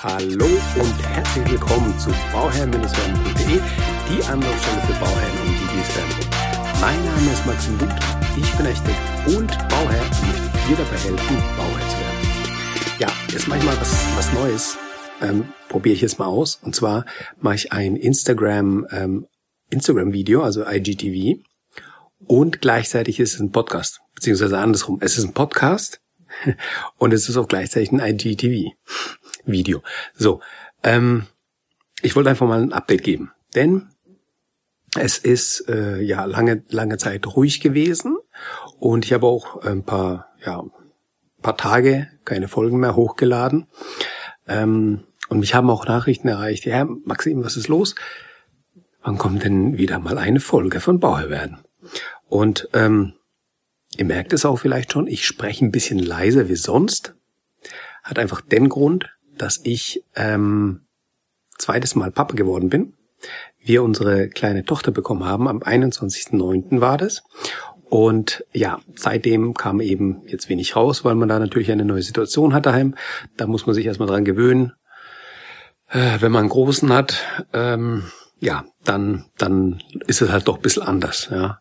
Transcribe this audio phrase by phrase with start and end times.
[0.00, 3.60] Hallo und herzlich willkommen zu bauherrn-werden.de,
[4.08, 6.80] die Anlaufstelle für Bauherren und die, die werden.
[6.80, 7.88] Mein Name ist Maxim Buth,
[8.36, 13.00] ich bin Architekt und Bauherr und möchte dir dabei helfen, Bauherr zu werden.
[13.00, 14.78] Ja, jetzt mache ich mal was, was Neues.
[15.20, 16.60] Ähm, Probiere ich jetzt mal aus.
[16.62, 17.04] Und zwar
[17.40, 19.26] mache ich ein Instagram, ähm,
[19.70, 21.42] Instagram-Video, also IGTV.
[22.24, 24.98] Und gleichzeitig ist es ein Podcast, beziehungsweise andersrum.
[25.00, 26.00] Es ist ein Podcast
[26.98, 28.76] und es ist auch gleichzeitig ein IGTV.
[29.52, 29.82] Video.
[30.14, 30.40] So,
[30.82, 31.26] ähm,
[32.02, 33.88] ich wollte einfach mal ein Update geben, denn
[34.96, 38.16] es ist äh, ja lange lange Zeit ruhig gewesen
[38.78, 40.64] und ich habe auch ein paar ja
[41.42, 43.66] paar Tage keine Folgen mehr hochgeladen
[44.46, 46.64] ähm, und mich haben auch Nachrichten erreicht.
[46.64, 47.94] Ja, Maxim, was ist los?
[49.02, 51.58] Wann kommt denn wieder mal eine Folge von Bauer werden?
[52.28, 53.14] Und ähm,
[53.96, 57.14] ihr merkt es auch vielleicht schon, ich spreche ein bisschen leiser wie sonst.
[58.02, 60.82] Hat einfach den Grund, dass ich ähm,
[61.58, 62.94] zweites Mal Papa geworden bin.
[63.60, 65.48] Wir unsere kleine Tochter bekommen haben.
[65.48, 66.80] Am 21.09.
[66.80, 67.24] war das.
[67.90, 72.52] Und ja, seitdem kam eben jetzt wenig raus, weil man da natürlich eine neue Situation
[72.54, 72.94] hat daheim.
[73.36, 74.72] Da muss man sich erstmal dran gewöhnen.
[75.88, 78.04] Äh, wenn man einen großen hat, ähm,
[78.40, 81.28] ja, dann, dann ist es halt doch ein bisschen anders.
[81.30, 81.60] Ja.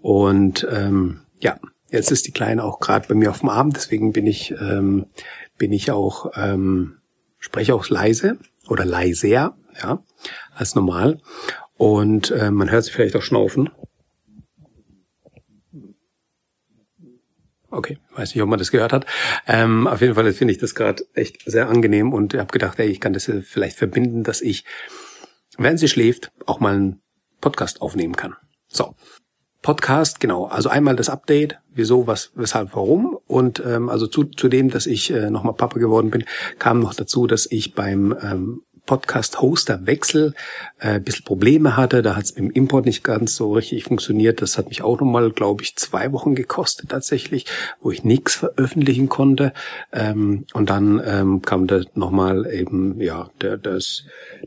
[0.00, 1.58] Und ähm, ja,
[1.90, 5.06] jetzt ist die Kleine auch gerade bei mir auf dem Abend, deswegen bin ich, ähm,
[5.56, 6.99] bin ich auch ähm,
[7.40, 8.38] spreche auch leise
[8.68, 10.04] oder leiser, ja,
[10.54, 11.20] als normal.
[11.76, 13.70] Und äh, man hört sich vielleicht auch schnaufen.
[17.72, 19.06] Okay, weiß nicht, ob man das gehört hat.
[19.46, 22.88] Ähm, auf jeden Fall finde ich das gerade echt sehr angenehm und habe gedacht, ey,
[22.88, 24.64] ich kann das vielleicht verbinden, dass ich,
[25.56, 27.00] wenn sie schläft, auch mal einen
[27.40, 28.34] Podcast aufnehmen kann.
[28.68, 28.94] So,
[29.62, 30.46] Podcast, genau.
[30.46, 33.18] Also einmal das Update, wieso, was, weshalb, warum.
[33.26, 36.24] Und ähm, also zu, zu dem, dass ich äh, nochmal Papa geworden bin,
[36.58, 40.34] kam noch dazu, dass ich beim ähm, Podcast-Hoster-Wechsel
[40.80, 42.02] äh, ein bisschen Probleme hatte.
[42.02, 44.42] Da hat es im Import nicht ganz so richtig funktioniert.
[44.42, 47.46] Das hat mich auch nochmal, glaube ich, zwei Wochen gekostet tatsächlich,
[47.80, 49.52] wo ich nichts veröffentlichen konnte.
[49.92, 54.06] Ähm, und dann ähm, kam da nochmal eben, ja, der, das,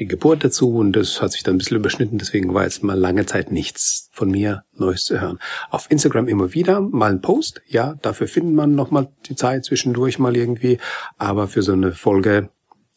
[0.00, 2.18] die Geburt dazu und das hat sich dann ein bisschen überschnitten.
[2.18, 5.38] Deswegen war jetzt mal lange Zeit nichts von mir Neues zu hören.
[5.70, 7.62] Auf Instagram immer wieder mal ein Post.
[7.68, 10.78] Ja, dafür findet man nochmal die Zeit zwischendurch mal irgendwie.
[11.18, 12.50] Aber für so eine Folge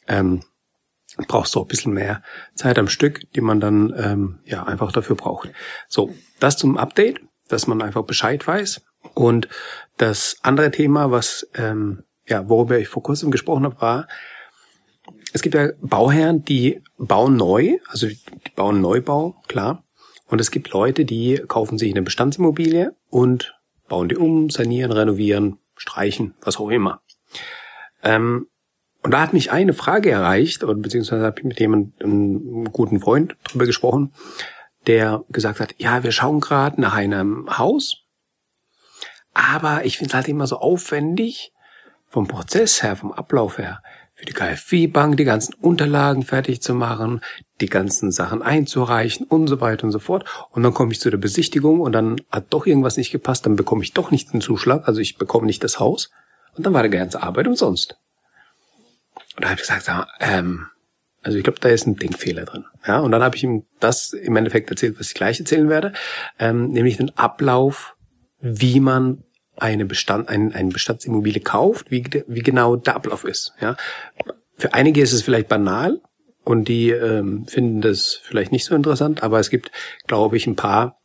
[0.08, 0.42] ähm,
[1.28, 2.22] brauchst du auch ein bisschen mehr
[2.56, 5.50] Zeit am Stück, die man dann ähm, ja einfach dafür braucht.
[5.88, 8.82] So, das zum Update, dass man einfach Bescheid weiß.
[9.14, 9.48] Und
[9.98, 14.08] das andere Thema, was ähm, ja, worüber ich vor kurzem gesprochen habe, war,
[15.34, 18.20] es gibt ja Bauherren, die bauen neu, also die
[18.56, 19.84] bauen Neubau, klar.
[20.28, 23.56] Und es gibt Leute, die kaufen sich eine Bestandsimmobilie und
[23.88, 27.02] bauen die um, sanieren, renovieren, streichen, was auch immer.
[28.04, 28.48] Ähm,
[29.08, 33.00] und da hat mich eine Frage erreicht, oder beziehungsweise habe ich mit jemandem, einem guten
[33.00, 34.12] Freund drüber gesprochen,
[34.86, 38.04] der gesagt hat, ja, wir schauen gerade nach einem Haus,
[39.34, 41.54] aber ich finde es halt immer so aufwendig,
[42.10, 43.82] vom Prozess her, vom Ablauf her,
[44.14, 47.22] für die KfW-Bank die ganzen Unterlagen fertig zu machen,
[47.62, 50.26] die ganzen Sachen einzureichen und so weiter und so fort.
[50.50, 53.56] Und dann komme ich zu der Besichtigung und dann hat doch irgendwas nicht gepasst, dann
[53.56, 56.12] bekomme ich doch nicht den Zuschlag, also ich bekomme nicht das Haus
[56.58, 57.98] und dann war die ganze Arbeit umsonst.
[59.38, 59.90] Und da habe ich gesagt,
[60.20, 60.66] ähm,
[61.22, 62.66] also ich glaube, da ist ein Denkfehler drin.
[62.88, 65.94] Ja, und dann habe ich ihm das im Endeffekt erzählt, was ich gleich erzählen werde,
[66.40, 67.96] ähm, nämlich den Ablauf,
[68.42, 69.24] wie man
[69.56, 73.54] eine Bestand, ein, eine Bestandsimmobilie kauft, wie, wie genau der Ablauf ist.
[73.62, 73.78] Ja,
[74.58, 76.02] für einige ist es vielleicht banal
[76.44, 79.72] und die ähm, finden das vielleicht nicht so interessant, aber es gibt,
[80.08, 81.00] glaube ich, ein paar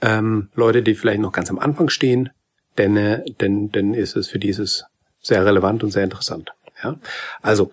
[0.00, 2.30] ähm, Leute, die vielleicht noch ganz am Anfang stehen,
[2.76, 4.84] denn, äh, denn, denn ist es für dieses
[5.20, 6.52] sehr relevant und sehr interessant.
[6.82, 6.98] Ja?
[7.42, 7.70] Also,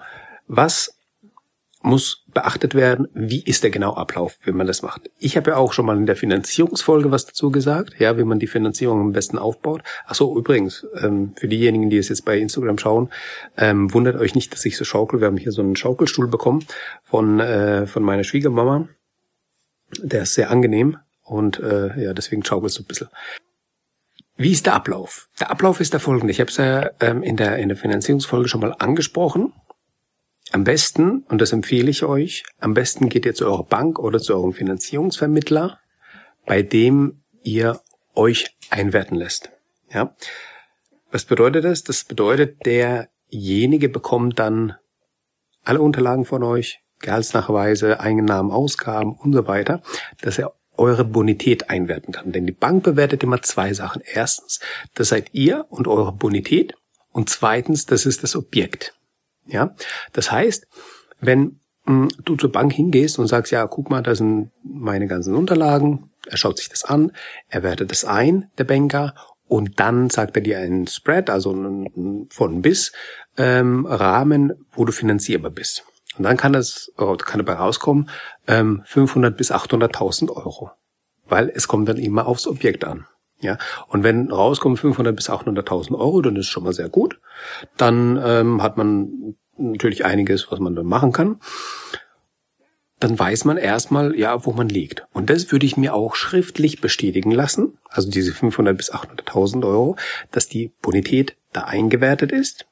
[0.47, 0.95] was
[1.85, 5.09] muss beachtet werden, wie ist der genaue Ablauf, wenn man das macht.
[5.19, 8.39] Ich habe ja auch schon mal in der Finanzierungsfolge was dazu gesagt, ja, wie man
[8.39, 9.83] die Finanzierung am besten aufbaut.
[10.07, 13.09] Ach so, übrigens, ähm, für diejenigen, die es jetzt bei Instagram schauen,
[13.55, 15.21] ähm, wundert euch nicht, dass ich so schaukel.
[15.21, 16.65] Wir haben hier so einen Schaukelstuhl bekommen
[17.03, 18.87] von äh, von meiner Schwiegermama.
[19.99, 23.07] Der ist sehr angenehm und äh, ja, deswegen schaukelt es so ein bisschen.
[24.37, 25.29] Wie ist der Ablauf?
[25.39, 26.31] Der Ablauf ist der folgende.
[26.31, 29.53] Ich habe es ja ähm, in, der, in der Finanzierungsfolge schon mal angesprochen.
[30.51, 34.19] Am besten, und das empfehle ich euch, am besten geht ihr zu eurer Bank oder
[34.19, 35.79] zu eurem Finanzierungsvermittler,
[36.45, 37.79] bei dem ihr
[38.13, 39.51] euch einwerten lässt.
[39.91, 40.15] Ja?
[41.11, 41.83] Was bedeutet das?
[41.83, 44.75] Das bedeutet, derjenige bekommt dann
[45.63, 49.81] alle Unterlagen von euch, Gehaltsnachweise, Einnahmen, Ausgaben und so weiter,
[50.21, 52.31] dass er eure Bonität einwerten kann.
[52.31, 54.01] Denn die Bank bewertet immer zwei Sachen.
[54.05, 54.59] Erstens,
[54.93, 56.75] das seid ihr und eure Bonität.
[57.11, 58.93] Und zweitens, das ist das Objekt.
[59.47, 59.75] Ja,
[60.13, 60.67] das heißt,
[61.21, 65.35] wenn mh, du zur Bank hingehst und sagst, ja, guck mal, da sind meine ganzen
[65.35, 67.11] Unterlagen, er schaut sich das an,
[67.47, 69.13] er wertet das ein, der Banker,
[69.47, 72.91] und dann sagt er dir einen Spread, also einen von bis
[73.37, 75.85] ähm, Rahmen, wo du finanzierbar bist.
[76.17, 78.09] Und dann kann das kann dabei rauskommen
[78.47, 80.71] ähm, 500 bis 800.000 Euro,
[81.27, 83.05] weil es kommt dann immer aufs Objekt an.
[83.41, 83.57] Ja,
[83.87, 87.19] und wenn rauskommen 500 bis 800.000 Euro, dann ist schon mal sehr gut.
[87.75, 91.39] Dann ähm, hat man natürlich einiges, was man dann machen kann
[92.99, 95.05] dann weiß man erstmal, ja, wo man liegt.
[95.13, 99.95] Und das würde ich mir auch schriftlich bestätigen lassen, also diese 500 bis 800.000 Euro,
[100.31, 102.65] dass die Bonität da eingewertet ist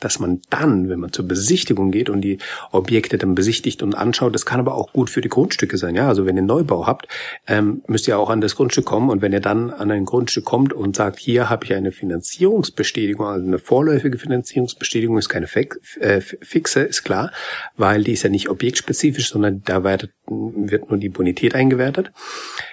[0.00, 2.38] dass man dann, wenn man zur Besichtigung geht und die
[2.72, 5.94] Objekte dann besichtigt und anschaut, das kann aber auch gut für die Grundstücke sein.
[5.94, 7.08] Ja, also wenn ihr Neubau habt,
[7.46, 10.44] ähm, müsst ihr auch an das Grundstück kommen und wenn ihr dann an ein Grundstück
[10.44, 16.20] kommt und sagt, hier habe ich eine Finanzierungsbestätigung, also eine vorläufige Finanzierungsbestätigung, ist keine äh,
[16.20, 17.32] fixe, ist klar,
[17.76, 22.12] weil die ist ja nicht objektspezifisch, sondern da wird, wird nur die Bonität eingewertet.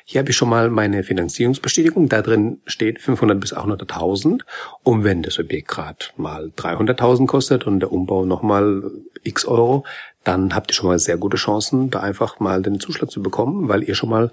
[0.05, 2.09] Hier habe ich schon mal meine Finanzierungsbestätigung.
[2.09, 4.41] Da drin steht 500 bis 800.000.
[4.83, 8.92] Und wenn das Objekt gerade mal 300.000 kostet und der Umbau nochmal
[9.24, 9.86] x Euro,
[10.24, 13.68] dann habt ihr schon mal sehr gute Chancen, da einfach mal den Zuschlag zu bekommen,
[13.69, 14.31] weil ihr schon mal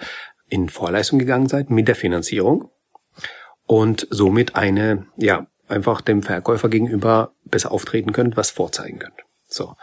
[0.49, 2.71] in Vorleistung gegangen seid mit der Finanzierung
[3.67, 9.15] und somit eine, ja, einfach dem Verkäufer gegenüber besser auftreten könnt, was vorzeigen könnt.
[9.47, 9.75] So.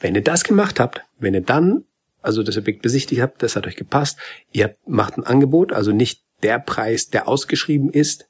[0.00, 1.84] Wenn ihr das gemacht habt, wenn ihr dann
[2.26, 4.18] also das Objekt besichtigt habt, das hat euch gepasst.
[4.50, 8.28] Ihr macht ein Angebot, also nicht der Preis, der ausgeschrieben ist,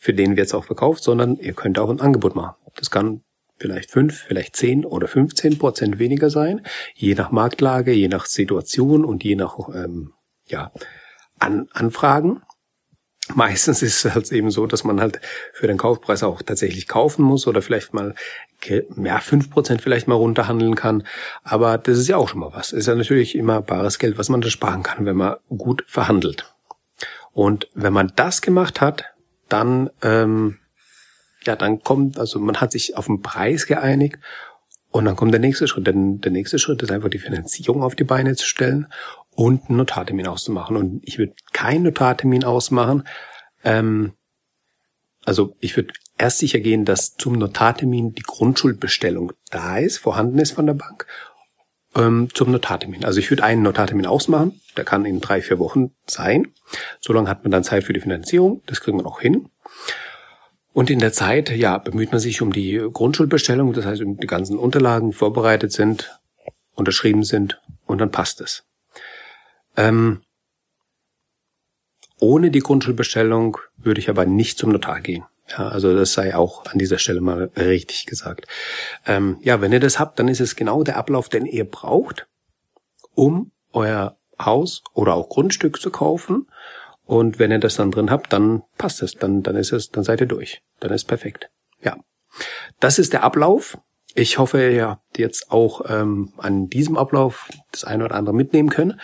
[0.00, 2.56] für den wird es auch verkauft, sondern ihr könnt auch ein Angebot machen.
[2.74, 3.20] Das kann
[3.58, 6.62] vielleicht fünf, vielleicht zehn oder 15 Prozent weniger sein,
[6.94, 10.14] je nach Marktlage, je nach Situation und je nach ähm,
[10.46, 10.72] ja,
[11.38, 12.40] An Anfragen.
[13.34, 15.20] Meistens ist es halt eben so, dass man halt
[15.52, 18.14] für den Kaufpreis auch tatsächlich kaufen muss oder vielleicht mal
[18.96, 21.06] mehr fünf Prozent vielleicht mal runterhandeln kann.
[21.42, 22.72] Aber das ist ja auch schon mal was.
[22.72, 26.52] Ist ja natürlich immer bares Geld, was man da sparen kann, wenn man gut verhandelt.
[27.32, 29.04] Und wenn man das gemacht hat,
[29.52, 30.58] dann, ähm,
[31.44, 34.18] ja, dann kommt, also man hat sich auf den Preis geeinigt
[34.90, 35.86] und dann kommt der nächste Schritt.
[35.86, 38.86] Denn der nächste Schritt ist einfach die Finanzierung auf die Beine zu stellen
[39.34, 40.76] und einen Notartermin auszumachen.
[40.76, 43.04] Und ich würde keinen Notartermin ausmachen.
[43.64, 44.12] Ähm,
[45.24, 50.52] also ich würde erst sicher gehen, dass zum Notartermin die Grundschuldbestellung da ist, vorhanden ist
[50.52, 51.06] von der Bank,
[51.94, 53.04] ähm, zum Notartermin.
[53.04, 56.48] Also ich würde einen Notartermin ausmachen, der kann in drei, vier Wochen sein.
[57.00, 59.48] So lange hat man dann Zeit für die Finanzierung, das kriegen wir auch hin.
[60.72, 64.26] Und in der Zeit, ja, bemüht man sich um die Grundschuldbestellung, das heißt, um die
[64.26, 66.20] ganzen Unterlagen vorbereitet sind,
[66.74, 68.64] unterschrieben sind und dann passt es.
[69.76, 70.22] Ähm,
[72.20, 75.24] ohne die Grundschuldbestellung würde ich aber nicht zum Notar gehen.
[75.50, 78.46] Ja, also das sei auch an dieser Stelle mal richtig gesagt.
[79.06, 82.26] Ähm, ja, wenn ihr das habt, dann ist es genau der Ablauf, den ihr braucht,
[83.14, 86.48] um euer Haus oder auch Grundstück zu kaufen.
[87.04, 90.04] Und wenn ihr das dann drin habt, dann passt es, dann, dann ist es, dann
[90.04, 90.62] seid ihr durch.
[90.78, 91.50] Dann ist perfekt.
[91.82, 91.96] Ja.
[92.78, 93.78] Das ist der Ablauf.
[94.14, 98.70] Ich hoffe, ihr habt jetzt auch ähm, an diesem Ablauf das eine oder andere mitnehmen
[98.70, 99.00] können.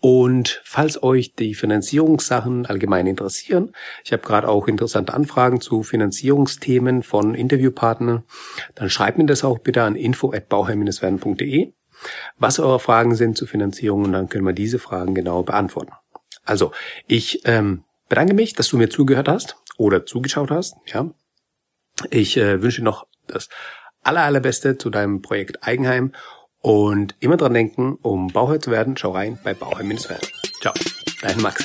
[0.00, 3.72] Und falls euch die Finanzierungssachen allgemein interessieren,
[4.04, 8.24] ich habe gerade auch interessante Anfragen zu Finanzierungsthemen von Interviewpartnern,
[8.74, 11.72] dann schreibt mir das auch bitte an info@bauherr-werden.de,
[12.36, 15.92] was eure Fragen sind zu Finanzierung und dann können wir diese Fragen genau beantworten.
[16.44, 16.72] Also,
[17.06, 20.76] ich ähm, bedanke mich, dass du mir zugehört hast oder zugeschaut hast.
[20.86, 21.10] Ja,
[22.10, 23.48] ich äh, wünsche noch das
[24.02, 26.12] aller, allerbeste zu deinem Projekt Eigenheim
[26.66, 30.28] und immer dran denken, um Bauherr zu werden, schau rein bei Bauherr-Werden.
[30.60, 30.74] Ciao,
[31.22, 31.64] dein Max.